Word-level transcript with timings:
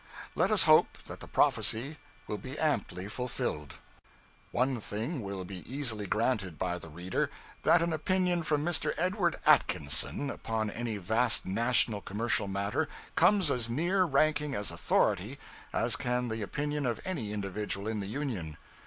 Let 0.33 0.49
us 0.49 0.63
hope 0.63 0.97
that 1.05 1.19
the 1.19 1.27
prophecy 1.27 1.99
will 2.25 2.39
be 2.39 2.57
amply 2.57 3.07
fulfilled. 3.07 3.75
One 4.49 4.79
thing 4.79 5.21
will 5.21 5.43
be 5.45 5.59
easily 5.71 6.07
granted 6.07 6.57
by 6.57 6.79
the 6.79 6.89
reader; 6.89 7.29
that 7.61 7.83
an 7.83 7.93
opinion 7.93 8.41
from 8.41 8.65
Mr. 8.65 8.95
Edward 8.97 9.37
Atkinson, 9.45 10.31
upon 10.31 10.71
any 10.71 10.97
vast 10.97 11.45
national 11.45 12.01
commercial 12.01 12.47
matter, 12.47 12.89
comes 13.15 13.51
as 13.51 13.69
near 13.69 14.03
ranking 14.05 14.55
as 14.55 14.71
authority, 14.71 15.37
as 15.71 15.95
can 15.95 16.29
the 16.29 16.41
opinion 16.41 16.87
of 16.87 16.99
any 17.05 17.31
individual 17.31 17.87
in 17.87 17.99
the 17.99 18.07
Union. 18.07 18.57